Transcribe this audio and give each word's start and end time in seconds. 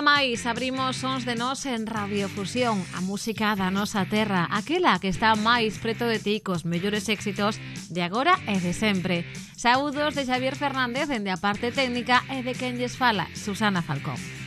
día 0.00 0.16
máis 0.16 0.48
abrimos 0.48 0.96
Sons 0.96 1.28
de 1.28 1.36
Nos 1.36 1.68
en 1.68 1.84
Radiofusión, 1.84 2.80
a 2.96 3.04
música 3.04 3.52
da 3.52 3.68
nosa 3.68 4.08
terra, 4.08 4.48
aquela 4.48 4.96
que 4.96 5.12
está 5.12 5.36
máis 5.36 5.76
preto 5.76 6.08
de 6.08 6.16
ti 6.16 6.40
cos 6.40 6.64
mellores 6.64 7.04
éxitos 7.12 7.60
de 7.92 8.00
agora 8.00 8.40
e 8.48 8.56
de 8.64 8.72
sempre. 8.72 9.28
Saúdos 9.60 10.16
de 10.16 10.24
Xavier 10.24 10.56
Fernández 10.56 11.04
dende 11.12 11.28
a 11.28 11.36
parte 11.36 11.68
técnica 11.68 12.24
e 12.32 12.40
de 12.40 12.56
quen 12.56 12.80
lles 12.80 12.96
fala, 12.96 13.28
Susana 13.36 13.84
Falcón. 13.84 14.39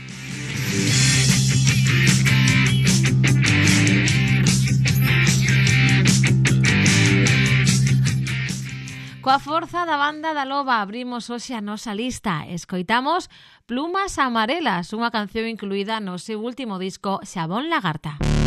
Coa 9.24 9.40
forza 9.40 9.86
da 9.86 9.96
banda 9.96 10.36
da 10.36 10.44
Loba 10.44 10.84
abrimos 10.84 11.32
hoxe 11.32 11.56
a 11.56 11.64
nosa 11.64 11.96
lista. 11.96 12.44
Escoitamos 12.44 13.32
Plumas 13.64 14.20
Amarelas, 14.20 14.92
unha 14.92 15.16
canción 15.16 15.48
incluída 15.48 16.04
no 16.04 16.20
seu 16.20 16.44
último 16.44 16.76
disco 16.76 17.24
Xabón 17.24 17.72
Lagarta. 17.72 18.20
Música 18.20 18.43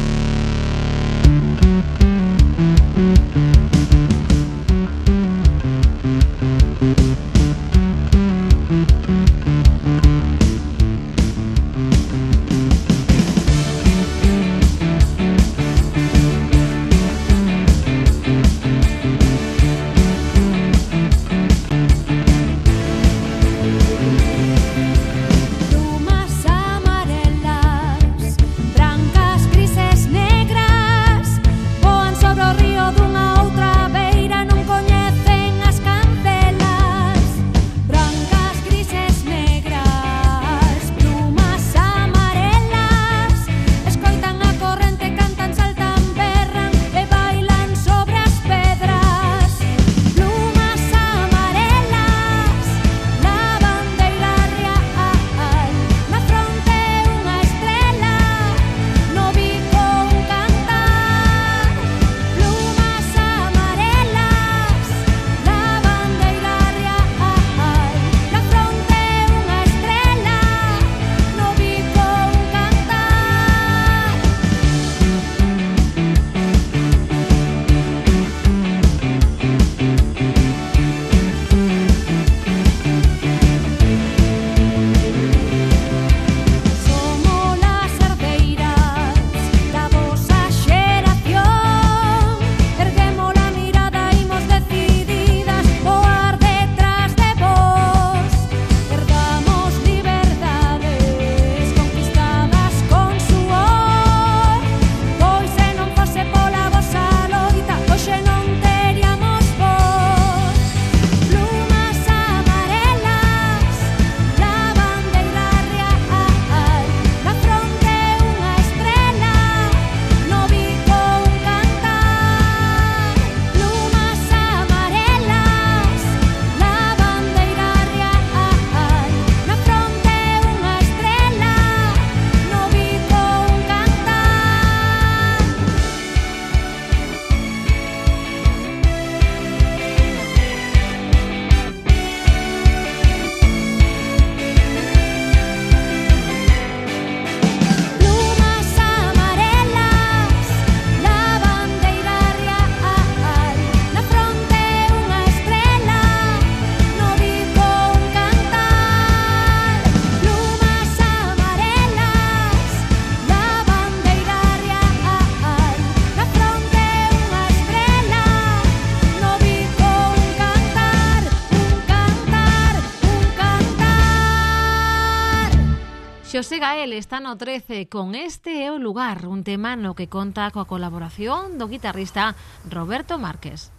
está 176.99 177.21
no 177.21 177.37
13 177.37 177.89
con 177.89 178.15
este 178.15 178.65
é 178.65 178.73
o 178.73 178.79
lugar, 178.79 179.29
un 179.29 179.45
tema 179.45 179.77
no 179.77 179.93
que 179.93 180.09
conta 180.09 180.49
coa 180.51 180.65
colaboración 180.65 181.61
do 181.61 181.69
guitarrista 181.69 182.33
Roberto 182.69 183.21
Márquez. 183.21 183.73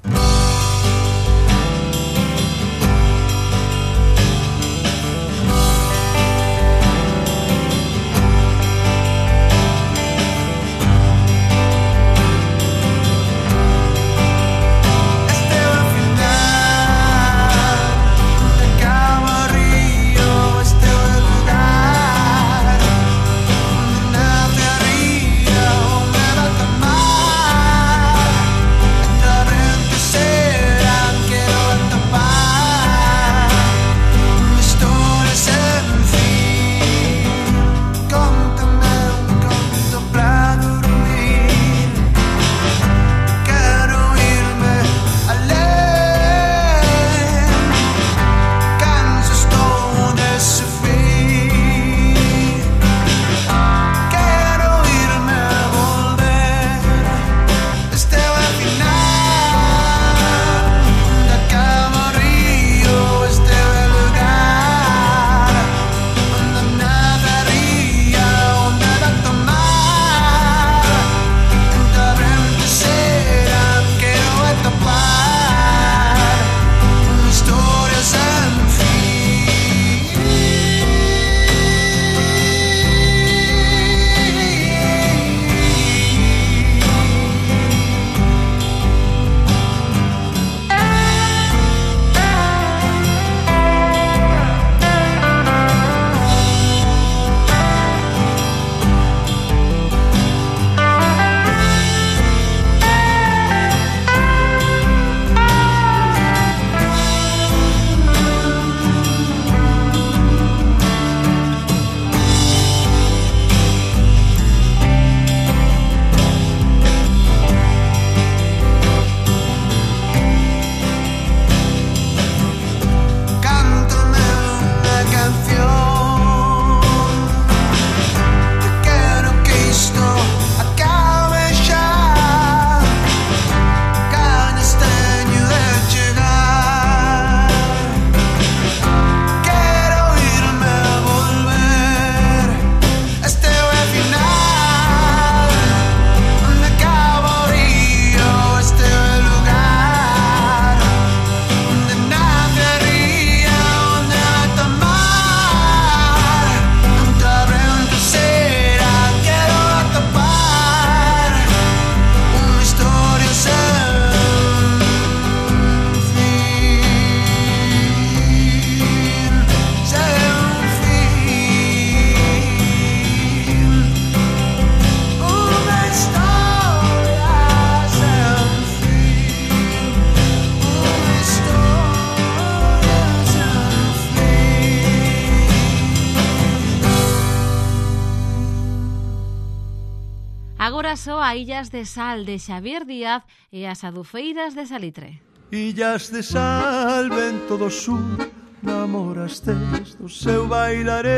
Illas 191.36 191.72
de 191.72 191.84
Sal 191.86 192.24
de 192.24 192.40
Xavier 192.40 192.86
Díaz 192.86 193.24
e 193.52 193.66
as 193.66 193.84
adufeiras 193.84 194.56
de 194.56 194.66
Salitre. 194.66 195.22
Illas 195.52 196.10
de 196.12 196.24
sal, 196.24 197.10
vento 197.10 197.58
do 197.58 197.70
sur, 197.70 198.32
namorastes 198.62 199.96
do 199.96 200.08
seu 200.08 200.48
bailaré. 200.48 201.12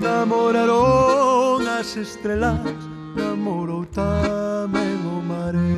Namoraron 0.00 1.66
as 1.68 1.96
estrelas, 1.96 2.60
namorou 3.16 3.84
tamén 3.92 5.00
o 5.04 5.20
maré. 5.20 5.76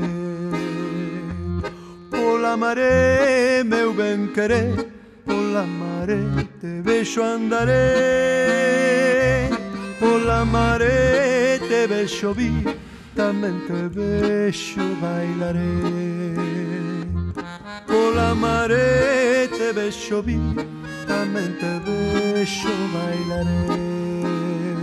Pola 2.10 2.56
maré, 2.56 3.62
meu 3.64 3.94
ben 3.94 4.30
querer, 4.34 4.74
pola 5.26 5.66
maré, 5.66 6.22
te 6.58 6.82
vexo 6.82 7.22
andaré 7.22 8.70
pola 10.00 10.44
maré, 10.44 11.60
te 11.68 11.86
vexo 11.86 12.32
vir, 12.34 12.76
tamén 13.14 13.60
te 13.68 13.86
vexo 13.92 14.80
bailaré. 15.00 15.76
Pola 17.86 18.34
marea 18.34 19.46
te 19.48 19.72
vexo 19.72 20.22
vir, 20.22 20.40
tamén 21.06 21.52
te 21.60 21.72
vexo 21.84 22.72
bailaré. 22.96 24.79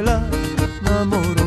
la 0.00 0.16
namoro 0.84 1.41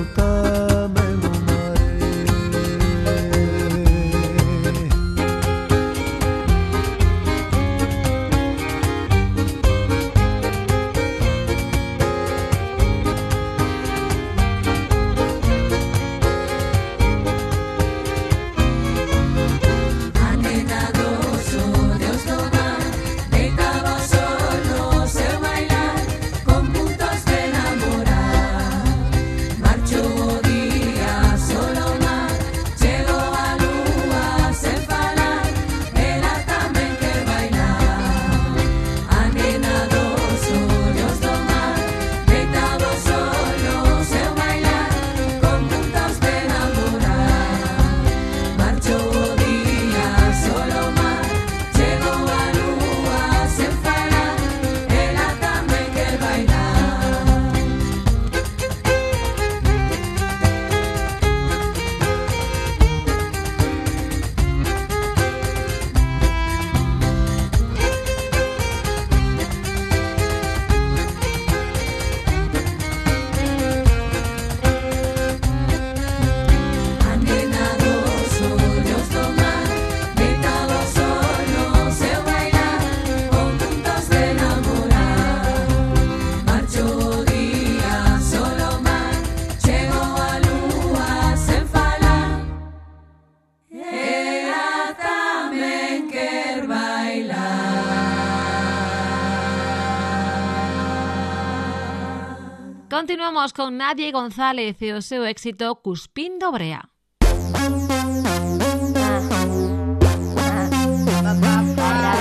Continuamos 103.25 103.53
con 103.53 103.77
Nadie 103.77 104.11
González 104.11 104.77
e 104.85 104.93
o 104.93 105.01
seu 105.01 105.25
éxito 105.25 105.81
Cuspindo 105.81 106.53
Brea. 106.53 106.93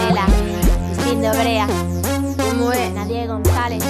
Vela, 0.00 0.24
cuspindo 0.88 1.28
brea 1.36 1.68
Como 2.40 2.72
é? 2.72 2.88
Nadie 2.88 3.28
González 3.28 3.84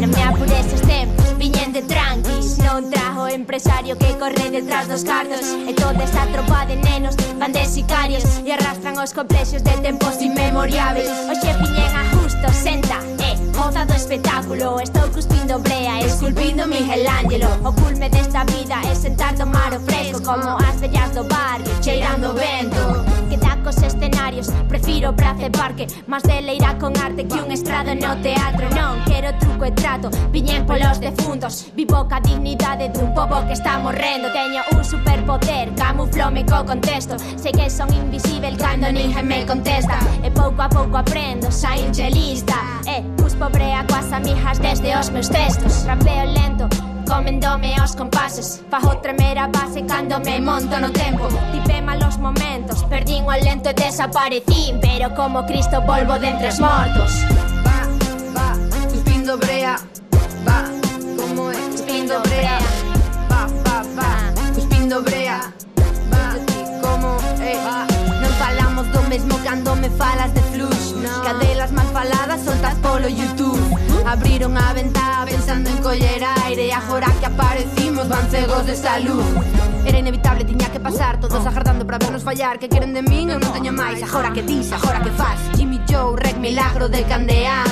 Non 0.00 0.08
me 0.08 0.22
apures 0.24 0.64
os 0.72 0.80
tempos, 0.80 1.28
viñen 1.36 1.76
de 1.76 1.84
tranquis 1.84 2.56
Non 2.64 2.88
trajo 2.88 3.28
empresario 3.28 4.00
que 4.00 4.16
corre 4.16 4.48
detrás 4.48 4.88
dos 4.88 5.04
cardos 5.04 5.44
E 5.68 5.76
toda 5.76 6.00
esta 6.08 6.24
tropa 6.32 6.64
de 6.64 6.80
nenos 6.80 7.20
van 7.36 7.52
de 7.52 7.68
sicarios 7.68 8.24
E 8.48 8.56
arrastran 8.56 8.96
os 8.96 9.12
complexos 9.12 9.60
de 9.60 9.76
tempos 9.84 10.24
inmemoriables. 10.24 11.12
Oxe, 11.28 11.52
viñen 11.52 11.92
a 11.92 12.04
justo, 12.16 12.48
senta 12.48 13.19
goza 13.60 13.84
do 13.84 13.94
espectáculo. 13.94 14.80
Estou 14.80 15.08
cuspindo 15.10 15.58
brea, 15.58 16.00
esculpindo 16.00 16.66
Miguelangelo 16.66 17.48
O 17.62 17.72
culme 17.72 18.08
desta 18.08 18.44
vida 18.44 18.76
é 18.90 18.94
sentar 18.94 19.34
tomar 19.34 19.72
o 19.74 19.80
fresco 19.80 20.22
Como 20.22 20.56
as 20.56 20.80
vellas 20.80 21.10
do 21.10 21.24
barrio, 21.24 21.66
cheirando 21.82 22.34
vento 22.34 23.19
que 23.30 23.36
dá 23.38 23.56
cos 23.62 23.78
escenarios. 23.82 24.50
Prefiro 24.68 25.14
praza 25.14 25.46
e 25.46 25.50
parque, 25.50 25.86
Mas 26.06 26.24
de 26.24 26.42
leira 26.42 26.76
con 26.78 26.92
arte 26.98 27.24
que 27.24 27.40
un 27.40 27.50
estrado 27.52 27.94
no 27.94 28.18
teatro. 28.20 28.66
Non 28.74 28.98
quero 29.06 29.30
truco 29.38 29.64
e 29.64 29.70
trato, 29.70 30.10
viñen 30.34 30.66
polos 30.66 30.98
defuntos. 30.98 31.70
Vivo 31.78 32.04
ca 32.10 32.18
dignidade 32.20 32.90
dun 32.90 33.14
pobo 33.14 33.46
que 33.46 33.54
está 33.54 33.78
morrendo. 33.78 34.28
Teño 34.34 34.66
un 34.74 34.84
superpoder, 34.84 35.70
camuflome 35.78 36.44
co 36.44 36.66
contexto 36.66 37.14
Sei 37.36 37.52
que 37.52 37.70
son 37.70 37.92
invisível 37.94 38.58
cando 38.58 38.90
ninguén 38.90 39.26
me 39.26 39.46
contesta. 39.46 39.96
E 40.26 40.30
pouco 40.30 40.62
a 40.62 40.68
pouco 40.68 40.98
aprendo, 40.98 41.50
saín 41.50 41.94
lista 42.10 42.58
E 42.86 42.98
eh, 42.98 43.02
cuspo 43.16 43.48
brea 43.48 43.86
coas 43.86 44.10
amijas 44.12 44.58
desde 44.58 44.90
os 44.98 45.10
meus 45.10 45.30
textos. 45.30 45.86
Rapeo 45.86 46.26
lento, 46.34 46.66
comendome 47.10 47.74
os 47.82 47.94
compases. 47.96 48.62
Fajo 48.70 48.96
tremer 49.02 49.36
a 49.38 49.48
base 49.48 49.82
cando 49.82 50.20
me 50.20 50.40
monto 50.40 50.78
no 50.78 50.90
tempo. 50.90 51.26
Tipé 51.52 51.82
malos 51.82 52.16
momentos, 52.18 52.84
perdín 52.84 53.24
o 53.24 53.32
lento 53.32 53.70
e 53.70 53.74
desaparecín 53.74 54.78
Pero 54.80 55.14
como 55.14 55.44
Cristo 55.44 55.82
volvo 55.82 56.18
de 56.18 56.28
entre 56.28 56.48
os 56.48 56.60
mortos. 56.60 57.12
Va, 57.66 57.80
va, 58.36 58.48
cuspindo 58.88 59.36
brea. 59.38 59.76
Va, 60.46 60.64
como 61.18 61.50
é, 61.50 61.56
brea. 62.28 62.58
Va, 63.30 63.42
va, 63.66 63.82
va, 63.98 64.10
cuspindo 64.54 65.02
brea. 65.02 65.52
Va, 66.12 66.24
como 66.80 67.18
é, 67.42 67.54
va 67.66 67.86
Non 68.22 68.32
falamos 68.38 68.86
do 68.92 69.02
mesmo 69.10 69.34
cando 69.42 69.74
me 69.74 69.88
falas 69.90 70.32
de 70.34 70.42
flux 70.52 70.94
Cadelas 71.24 71.72
mal 71.72 71.86
faladas 71.92 72.40
soltas 72.44 72.74
polo 72.82 73.08
YouTube. 73.08 73.60
Abriron 74.06 74.56
a 74.56 74.72
en 74.76 74.92
coller 75.90 76.22
aire 76.44 76.68
E 76.68 76.72
agora 76.72 77.08
que 77.18 77.26
aparecimos 77.26 78.06
van 78.08 78.30
cegos 78.30 78.64
de 78.64 78.76
salud. 78.76 79.24
Era 79.84 79.98
inevitable, 79.98 80.44
tiña 80.44 80.70
que 80.70 80.78
pasar 80.78 81.18
Todos 81.18 81.44
agardando 81.46 81.84
para 81.84 81.98
vernos 81.98 82.22
fallar. 82.22 82.58
Que 82.58 82.68
queren 82.68 82.94
de 82.94 83.02
min, 83.02 83.30
eu 83.30 83.40
non 83.42 83.50
teño 83.50 83.72
máis 83.74 83.98
Agora 84.06 84.30
que 84.30 84.42
dis, 84.42 84.70
agora 84.70 85.02
que 85.02 85.10
faz 85.10 85.38
Jimmy 85.58 85.82
Joe, 85.90 86.14
Rec, 86.14 86.38
Milagro 86.38 86.86
de 86.88 87.02
Candeán 87.10 87.66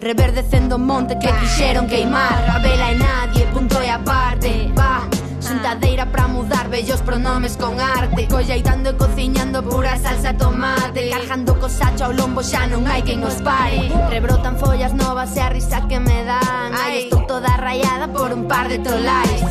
Reverdecendo 0.00 0.76
o 0.76 0.78
monte 0.78 1.16
que 1.16 1.32
quixeron 1.40 1.88
queimar. 1.88 2.36
A 2.50 2.58
vela 2.58 2.92
e 2.92 2.96
nadie, 2.98 3.46
punto 3.54 3.80
e 3.80 3.88
aparte. 3.88 4.68
Va, 4.76 5.08
Xuntadeira 5.52 6.06
pra 6.06 6.28
mudar 6.28 6.70
bellos 6.70 7.02
pronomes 7.02 7.58
con 7.58 7.78
arte. 7.78 8.26
Colleitando 8.26 8.88
e 8.88 8.96
cociñando 8.96 9.62
pura 9.62 9.98
salsa 9.98 10.32
tomate. 10.32 11.10
Cargando 11.10 11.54
co 11.60 11.68
sacho 11.68 12.04
ao 12.04 12.12
lombo 12.12 12.40
xa 12.40 12.64
non 12.64 12.88
hai 12.88 13.04
quen 13.04 13.20
os 13.20 13.36
pare. 13.44 13.92
Rebrotan 14.08 14.56
follas 14.56 14.96
novas 14.96 15.36
e 15.36 15.44
a 15.44 15.52
risa 15.52 15.84
que 15.84 16.00
me 16.00 16.24
dan. 16.24 16.72
Ai, 16.72 17.04
estou 17.04 17.28
toda 17.28 17.52
rayada 17.60 18.08
por 18.08 18.32
un 18.32 18.48
par 18.48 18.72
de 18.72 18.80
trolais. 18.80 19.44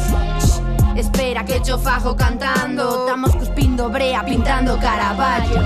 Espera 0.97 1.45
que 1.45 1.61
cho 1.61 1.77
fajo 1.77 2.17
cantando. 2.17 3.05
Estamos 3.05 3.37
cuspindo 3.37 3.93
brea 3.93 4.25
pintando 4.25 4.81
caraballo. 4.81 5.61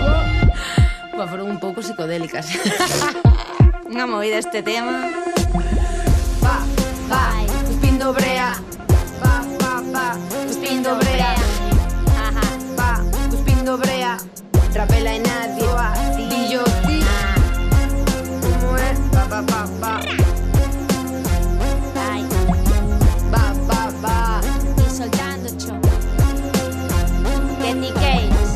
Pues 1.15 1.30
foron 1.32 1.48
un 1.48 1.60
pouco 1.63 1.80
psicodélicas. 1.80 2.51
Unha 3.88 4.04
movida 4.04 4.36
este 4.36 4.60
tema. 4.60 5.08
Va, 6.44 6.60
va, 7.08 7.24
cuspindo 7.63 8.12
brea 8.12 8.51
va, 9.96 10.18
cuspindo 10.48 10.96
brea. 10.98 11.34
Ajá. 12.28 12.46
Va, 12.78 12.92
cuspindo 13.30 13.78
brea. 13.78 14.18
Rapela 14.74 15.14
e 15.14 15.20
nadie 15.20 15.68
va, 15.68 15.94
Dillo 16.18 16.64
ti 16.86 17.00
Como 18.42 18.75
é, 18.78 18.92
va, 19.14 19.24
va, 19.32 19.42
va, 19.42 19.62
va. 19.82 19.94
Ai, 22.10 22.24
Va, 23.32 23.46
va, 23.70 23.84
va. 24.04 24.42
E 24.86 24.90
soltando 24.90 25.48
cho. 25.58 25.80
Candy 27.62 27.92
Canes 27.94 28.52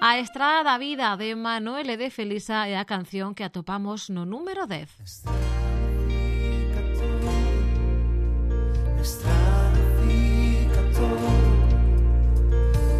A 0.00 0.18
Estrada 0.18 0.64
da 0.64 0.78
Vida 0.78 1.16
de 1.16 1.36
Manuel 1.36 1.90
e. 1.90 1.96
de 1.96 2.10
Felisa 2.10 2.66
é 2.66 2.76
a 2.76 2.84
canción 2.84 3.34
que 3.34 3.44
atopamos 3.44 4.10
no 4.10 4.26
número 4.26 4.66
10. 4.66 5.47
Στραβήκατο, 9.08 11.08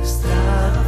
στραβήκατο 0.03 0.88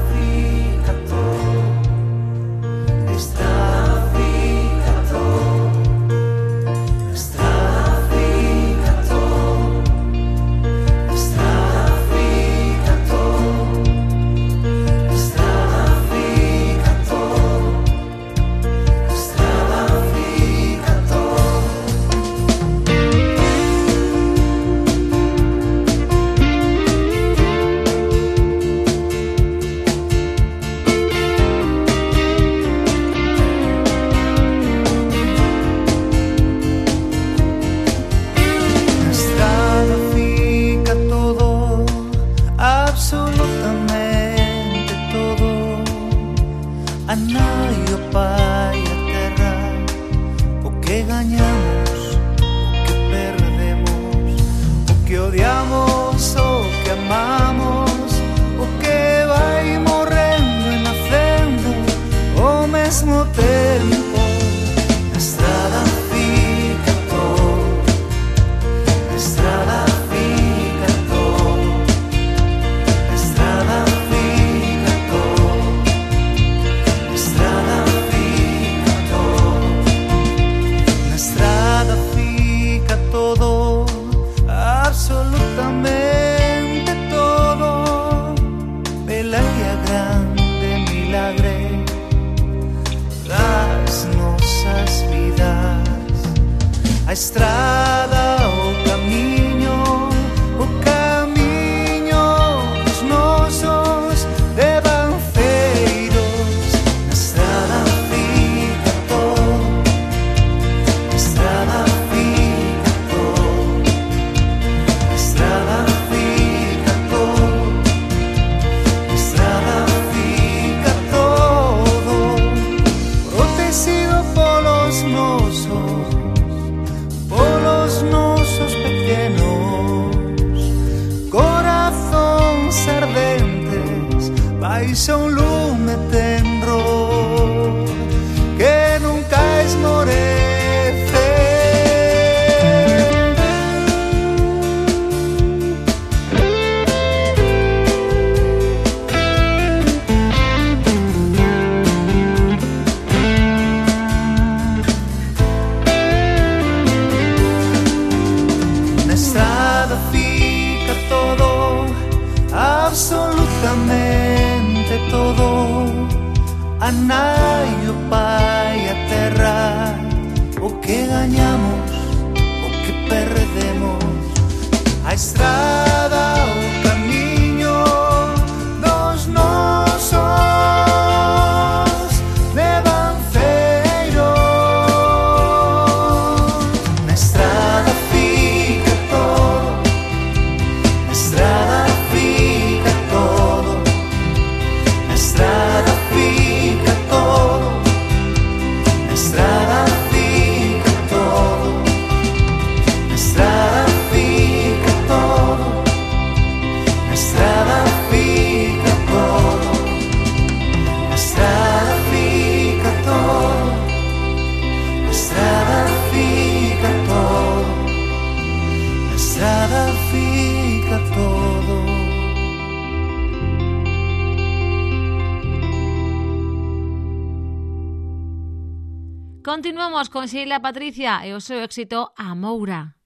Patricia 230.60 231.26
e 231.26 231.32
o 231.32 231.40
seu 231.40 231.58
éxito 231.60 232.12
A 232.16 232.34
Moura. 232.34 232.99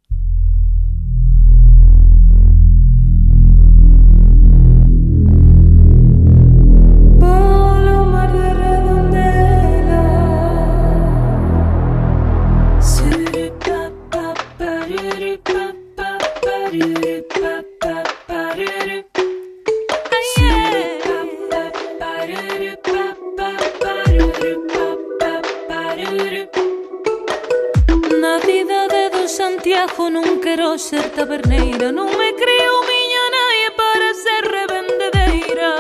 ser 30.79 31.09
taberneira. 31.11 31.93
Non 31.93 32.11
me 32.19 32.31
creo 32.35 32.75
miña 32.91 33.25
nai 33.35 33.59
eh, 33.67 33.73
para 33.79 34.09
ser 34.15 34.43
revendedeira. 34.57 35.71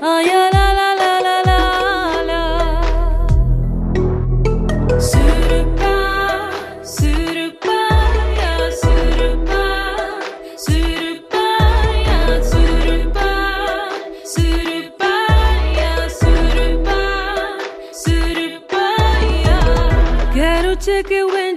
Ai, 0.00 0.30
ai 0.30 0.56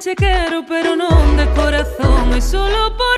te 0.10 0.16
quero, 0.16 0.66
pero 0.66 0.89
corazón 1.62 2.34
es 2.38 2.46
solo 2.46 2.96
por 2.96 3.09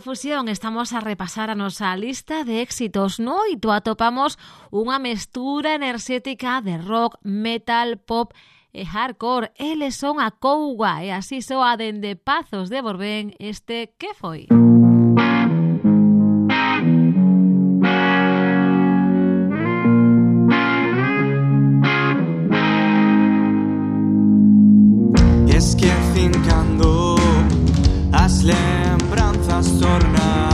Infofusión 0.00 0.48
estamos 0.48 0.94
a 0.94 1.00
repasar 1.00 1.50
a 1.50 1.54
nosa 1.54 1.94
lista 1.94 2.42
de 2.42 2.62
éxitos, 2.62 3.20
¿no? 3.20 3.36
y 3.52 3.58
tú 3.58 3.70
atopamos 3.70 4.38
una 4.70 4.98
mestura 4.98 5.74
energética 5.74 6.62
de 6.62 6.78
rock, 6.78 7.18
metal, 7.20 7.98
pop 7.98 8.32
e 8.72 8.86
hardcore. 8.86 9.52
Eles 9.56 9.96
son 9.96 10.18
a 10.18 10.30
Couga 10.30 11.04
e 11.04 11.08
eh, 11.08 11.12
así 11.12 11.42
soa 11.42 11.76
dende 11.76 12.16
Pazos 12.16 12.72
de 12.72 12.80
Borbén 12.80 13.36
este 13.36 13.92
que 14.00 14.16
foi? 14.16 14.48
Música 28.40 28.79
trastornar. 29.60 30.49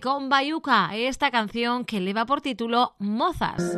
Con 0.00 0.30
Bayuca, 0.30 0.88
esta 0.94 1.30
canción 1.30 1.84
que 1.84 2.00
lleva 2.00 2.24
por 2.24 2.40
título 2.40 2.94
Mozas. 2.98 3.76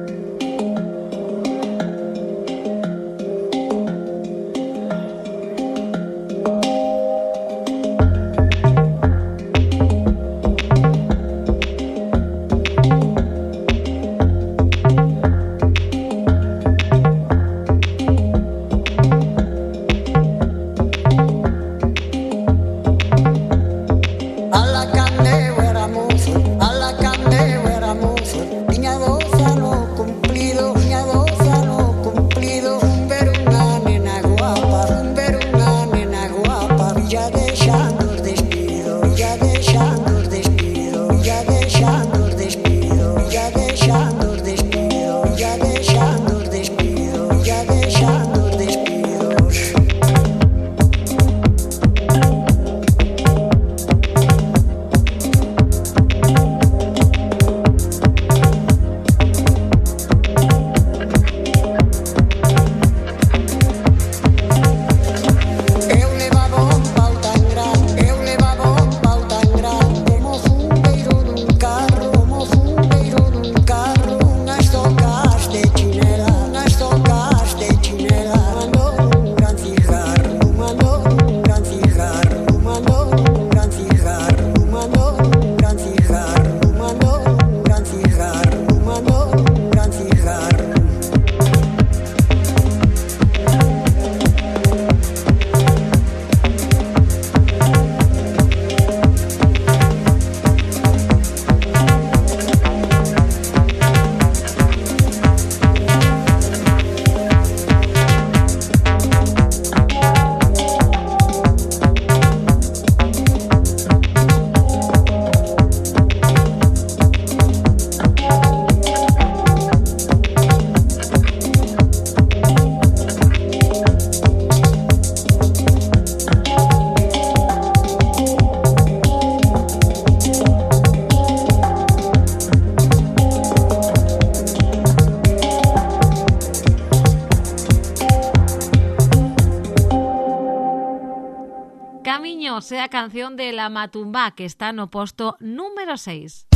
La 143.63 143.69
Matumba, 143.69 144.33
que 144.33 144.45
está 144.45 144.73
no 144.73 144.91
posto 144.91 145.37
número 145.39 145.97
6. 145.97 146.49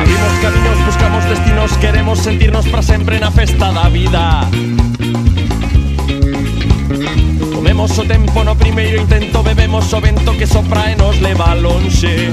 Abrimos 0.00 0.32
caminos, 0.40 0.86
buscamos 0.86 1.28
destinos, 1.28 1.76
queremos 1.76 2.18
sentirnos 2.20 2.66
para 2.68 2.81
sempre 3.12 3.18
na 3.20 3.30
festa 3.30 3.72
da 3.72 3.88
vida. 3.88 4.40
Comemos 7.54 7.98
o 7.98 8.04
tempo 8.04 8.44
no 8.44 8.56
primeiro 8.56 9.02
intento 9.02 9.42
Bebemos 9.42 9.92
o 9.92 10.00
vento 10.00 10.32
que 10.36 10.46
sopra 10.46 10.90
e 10.90 10.96
nos 10.96 11.20
leva 11.20 11.54
lonxe. 11.54 12.30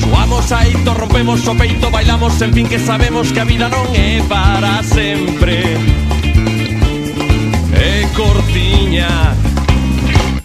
Suamos 0.00 0.52
aito, 0.52 0.94
rompemos 0.94 1.46
o 1.46 1.54
peito 1.54 1.90
Bailamos, 1.90 2.40
en 2.40 2.52
fin, 2.54 2.66
que 2.66 2.78
sabemos 2.78 3.32
que 3.32 3.40
a 3.40 3.44
vida 3.44 3.68
non 3.68 3.84
é 3.92 4.22
para 4.28 4.82
sempre. 4.82 5.76
É 7.74 8.08
cortiña. 8.16 9.36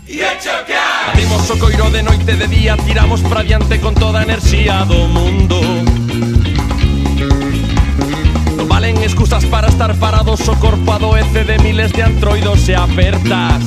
E 0.08 0.20
chocar 0.44 1.12
Abrimos 1.14 1.50
o 1.50 1.58
coiro 1.58 1.90
de 1.92 2.02
noite 2.04 2.36
de 2.36 2.48
día 2.48 2.78
Tiramos 2.78 3.22
pra 3.22 3.44
diante 3.44 3.80
con 3.80 3.94
toda 3.96 4.20
a 4.20 4.24
enerxía 4.24 4.84
do 4.84 5.08
mundo. 5.08 6.35
Excusas 9.06 9.46
para 9.46 9.68
estar 9.68 9.96
parados 9.96 10.48
O 10.48 10.56
corpo 10.58 10.92
adoece 10.92 11.44
de 11.44 11.58
miles 11.60 11.92
de 11.92 12.02
antroidos 12.02 12.68
e 12.68 12.76
apertas. 12.76 13.64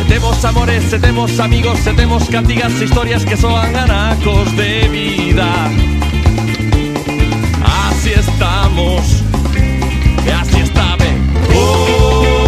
E 0.00 0.04
temos 0.08 0.44
amores, 0.44 0.92
e 0.92 0.98
temos 0.98 1.40
amigos 1.40 1.86
E 1.86 1.92
temos 1.94 2.28
cantigas 2.28 2.72
historias 2.80 3.24
que 3.24 3.36
soan 3.36 3.74
anacos 3.74 4.54
de 4.56 4.88
vida. 4.88 5.46
Así 7.88 8.10
estamos 8.10 9.26
así 10.40 10.60
está 10.60 10.96
ben 10.96 11.16
Oh, 11.54 12.38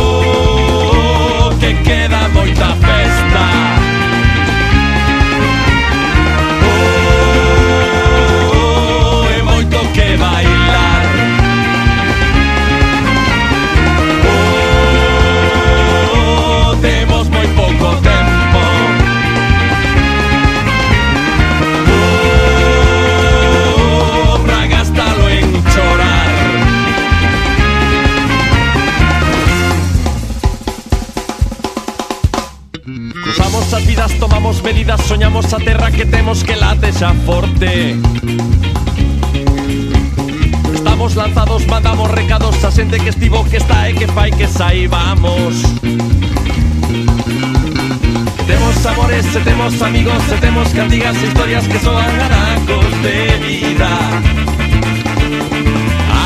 que 1.61 1.75
queda 1.83 2.29
moita 2.29 2.67
festa 2.81 2.98
soñamos 35.07 35.54
a 35.54 35.59
terra 35.59 35.90
que 35.90 36.04
temos 36.04 36.44
que 36.44 36.54
late 36.54 36.92
xa 36.92 37.14
forte. 37.24 37.96
Estamos 40.74 41.16
lanzados, 41.16 41.66
mandamos 41.66 42.11
recados 42.11 42.62
a 42.62 42.70
xente 42.70 43.00
que 43.00 43.09
estivo, 43.09 43.44
que 43.48 43.57
está 43.57 43.88
e 43.88 43.94
que 43.94 44.07
fai 44.09 44.31
que 44.31 44.46
saibamos. 44.46 45.57
Temos 48.46 48.76
amores, 48.85 49.24
e 49.35 49.40
temos 49.40 49.81
amigos, 49.81 50.22
e 50.28 50.37
temos 50.37 50.68
cantigas 50.68 51.16
e 51.16 51.26
historias 51.28 51.66
que 51.66 51.78
soan 51.81 52.20
anacos 52.28 52.92
de 53.00 53.18
vida. 53.40 53.92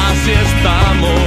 Así 0.02 0.35
estamos, 0.35 1.22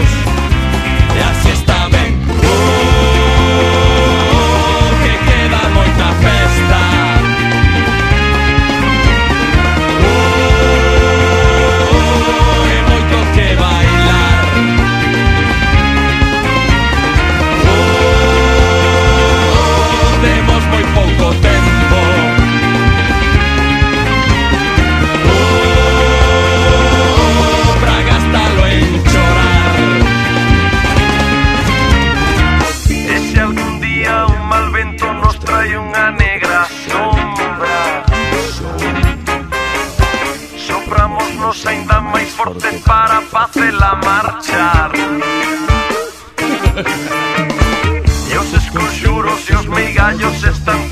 deportes 42.36 42.82
para 42.82 43.22
la 43.72 43.96
marchar. 43.96 44.92
Dios 48.28 48.54
es 48.54 48.72
conjuros, 48.72 49.48
Dios 49.48 49.68
mi 49.70 49.94
gallos 49.94 50.44
están 50.44 50.85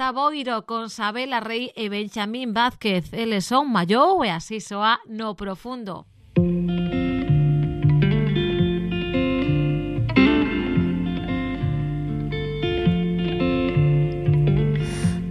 Marta 0.00 0.12
Boiro 0.12 0.64
con 0.64 0.88
Sabela 0.88 1.40
Rey 1.40 1.72
e 1.76 1.90
Benjamín 1.90 2.54
Vázquez. 2.54 3.12
Eles 3.12 3.44
son 3.44 3.68
mallou 3.68 4.24
e 4.24 4.32
así 4.32 4.56
soa 4.56 4.96
no 5.04 5.36
profundo. 5.36 6.08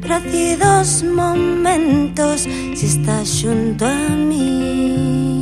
Pracidos 0.06 1.02
momentos 1.02 2.46
si 2.78 2.86
estás 2.86 3.26
xunto 3.26 3.90
a 3.90 4.14
mí 4.14 5.39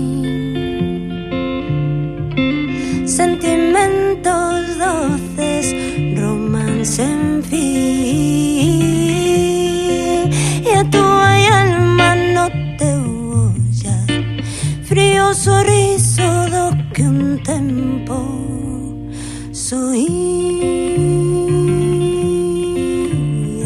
tiempo 17.58 18.16
soy 19.52 20.06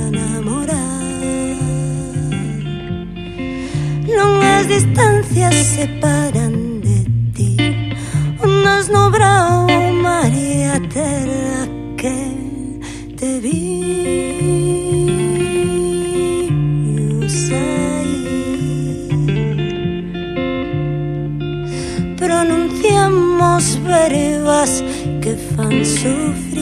enamorada. 0.08 0.80
Longas 4.08 4.68
distancias 4.70 5.56
separan 5.56 6.31
sufrir. 25.86 26.62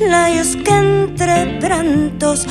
Laios 0.00 0.56
que 0.56 0.70
entre 0.70 1.58
trantos 1.60 2.46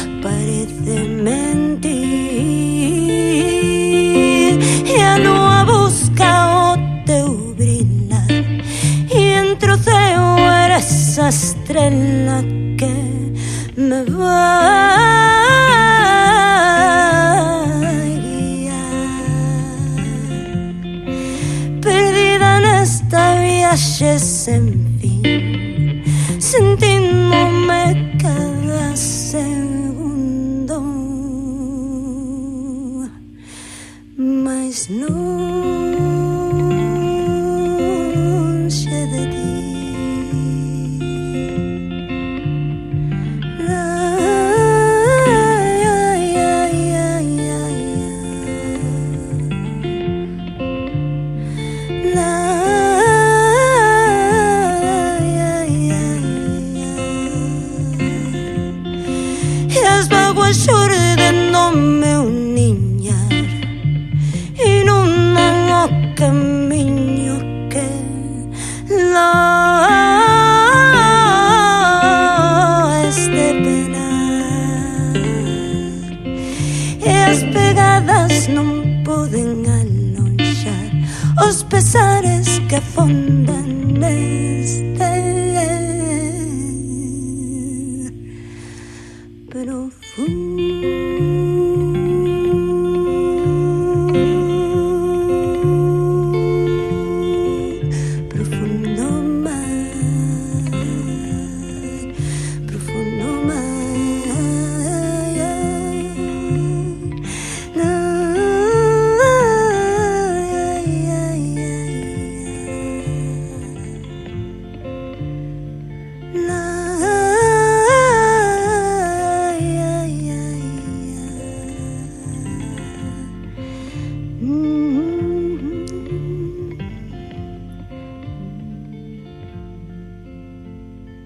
precious 23.98 24.35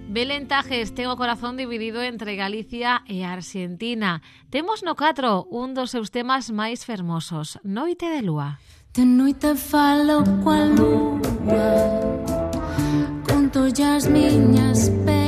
Belén 0.10 0.48
Tajes, 0.48 0.92
ten 0.92 1.08
corazón 1.16 1.56
dividido 1.56 2.04
entre 2.04 2.36
Galicia 2.36 3.04
e 3.08 3.24
Argentina. 3.24 4.20
Temos 4.50 4.84
no 4.84 5.00
catro 5.00 5.48
un 5.48 5.72
dos 5.72 5.96
seus 5.96 6.12
temas 6.12 6.52
máis 6.52 6.84
fermosos, 6.84 7.56
Noite 7.64 8.10
de 8.12 8.26
Lúa. 8.26 8.60
De 8.92 9.06
noite 9.06 9.56
falo 9.56 10.26
coa 10.44 10.66
lúa 10.66 11.22
Conto 13.24 13.70
as 13.70 14.10
miñas 14.10 14.90
penas 15.06 15.19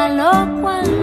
malo 0.00 0.99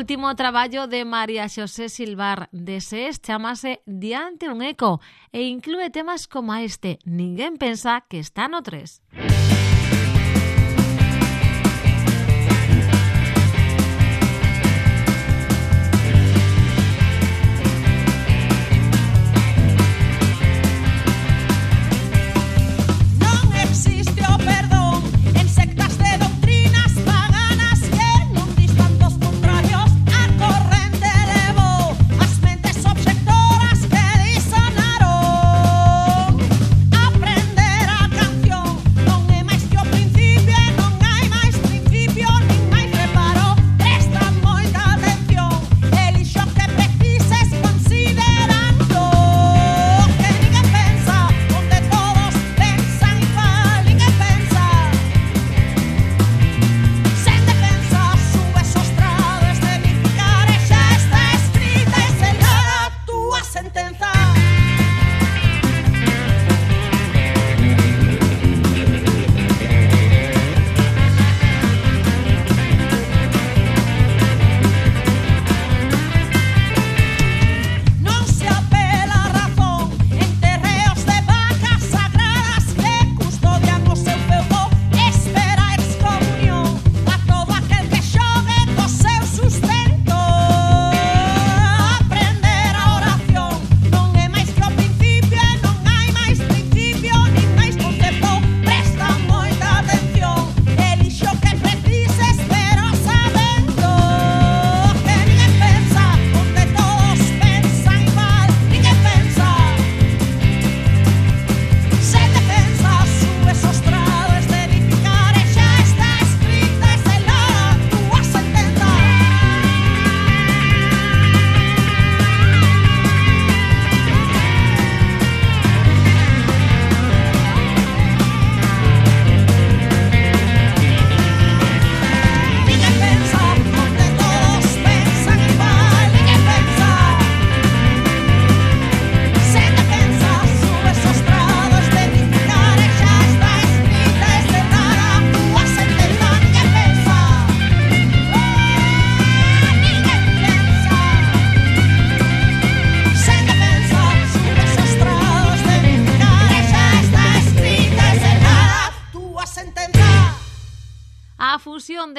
último 0.00 0.34
traballo 0.34 0.86
de 0.86 1.04
María 1.04 1.46
Xosé 1.46 1.90
Silvar 1.90 2.48
de 2.52 2.80
SES 2.80 3.20
chamase 3.20 3.82
Diante 3.84 4.48
un 4.48 4.62
eco 4.62 4.98
e 5.30 5.42
inclúe 5.42 5.92
temas 5.92 6.24
como 6.26 6.54
este 6.54 6.98
Ninguén 7.04 7.60
pensa 7.60 8.08
que 8.08 8.18
está 8.18 8.48
no 8.48 8.62
3. 8.62 9.29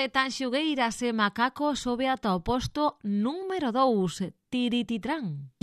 de 0.01 0.09
Tanxugueiras 0.09 0.97
e 1.03 1.13
Macaco 1.13 1.75
sobe 1.75 2.07
ata 2.09 2.33
o 2.33 2.41
posto 2.41 2.97
número 3.03 3.69
2, 3.69 4.33
Tirititrán. 4.49 5.53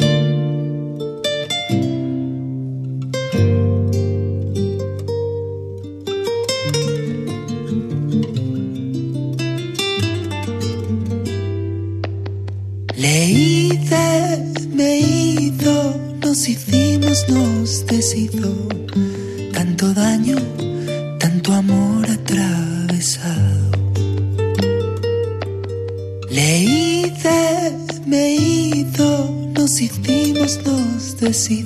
Leíde, 12.95 14.07
me 14.71 14.91
hizo, 15.01 15.77
nos 16.23 16.47
hicimos, 16.47 17.29
nos 17.29 17.85
deshizo, 17.91 18.55
tanto 19.53 19.93
daño, 19.95 20.39
tanto 21.19 21.53
amor 21.55 21.98
decir. 31.29 31.58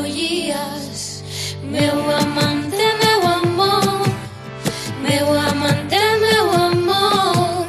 collías 0.00 1.22
Meu 1.62 1.98
amante, 2.16 2.84
meu 3.02 3.20
amor. 3.28 4.08
Meu 5.02 5.26
amante, 5.48 5.98
meu 6.24 6.46
amor. 6.50 7.66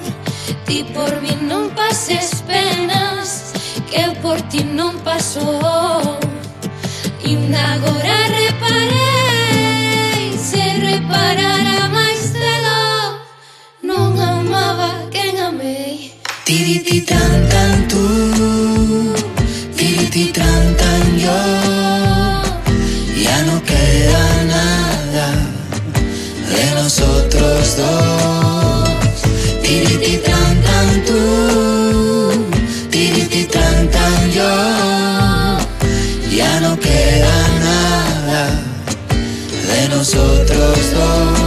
Ti 0.66 0.84
por 0.94 1.12
mí 1.22 1.36
non 1.42 1.70
pases 1.76 2.42
penas 2.48 3.54
Que 3.90 4.02
eu 4.06 4.16
por 4.24 4.40
ti 4.50 4.64
non 4.64 4.98
paso. 5.04 5.60
Inda 7.24 7.62
agora 7.76 8.16
reparei 8.40 10.32
Se 10.48 10.62
reparara 10.88 11.88
máis 11.94 12.34
cedo 12.34 12.82
Non 13.84 14.18
amaba 14.18 14.90
quen 15.12 15.38
amei. 15.38 16.16
Ti, 16.46 16.58
ti, 16.66 16.80
ti, 16.88 16.98
tan, 17.02 17.38
tan, 17.52 17.88
tú. 17.92 18.04
Ti, 19.78 19.90
ti, 20.14 20.26
tan, 20.34 20.64
tan, 20.80 21.06
yo. 21.20 21.61
Nosotros 27.72 27.78
dos. 27.78 29.62
Tiriti 29.62 30.18
tan 30.18 30.62
tan 30.62 31.06
tú, 31.06 32.32
tiriti 32.90 33.46
tan 33.46 33.90
tan 33.90 34.32
yo. 34.32 34.54
Ya 36.36 36.60
no 36.60 36.78
queda 36.80 37.48
nada 37.60 38.50
de 39.68 39.90
nosotros 39.90 40.78
dos. 40.94 41.41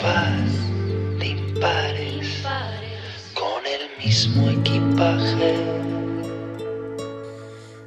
Paz 0.00 0.52
de 1.18 1.26
impares, 1.28 2.44
con 3.34 3.64
el 3.66 3.88
mismo 4.04 4.50
equipaje. 4.50 5.56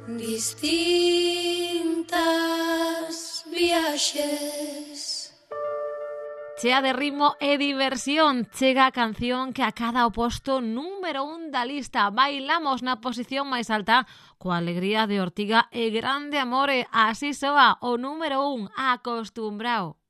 Distintas 0.08 0.64
viaxes. 3.50 5.32
Chea 6.58 6.82
de 6.82 6.92
ritmo 6.92 7.36
e 7.38 7.58
diversión 7.58 8.48
chega 8.50 8.86
a 8.86 8.90
canción 8.90 9.52
que 9.52 9.62
a 9.62 9.70
cada 9.72 10.06
oposto 10.06 10.60
número 10.60 11.22
un 11.24 11.52
da 11.52 11.64
lista. 11.64 12.10
Bailamos 12.10 12.82
na 12.82 12.98
posición 12.98 13.46
máis 13.46 13.70
alta 13.70 14.08
coa 14.40 14.58
alegría 14.58 15.06
de 15.06 15.20
Ortiga 15.22 15.68
e 15.70 15.94
grande 15.94 16.40
amore. 16.40 16.88
Así 16.90 17.36
soa 17.36 17.78
o 17.84 17.94
número 18.00 18.50
un 18.50 18.72
acostumbrao. 18.74 20.00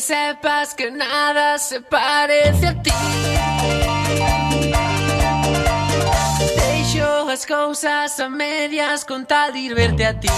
que 0.00 0.06
sepas 0.06 0.72
que 0.72 0.90
nada 0.90 1.58
se 1.58 1.80
parece 1.82 2.68
a 2.68 2.74
ti. 2.82 2.90
Deixo 6.56 7.28
as 7.30 7.44
cousas 7.44 8.18
a 8.18 8.28
medias 8.30 9.04
con 9.04 9.26
tal 9.26 9.52
de 9.52 9.58
ir 9.58 9.74
verte 9.74 10.06
a 10.06 10.18
ti. 10.18 10.28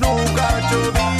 Nunca 0.00 0.48
te 0.68 0.90
vi 0.96 1.13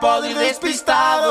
pode 0.00 0.30
ir 0.30 0.38
despistado. 0.38 1.28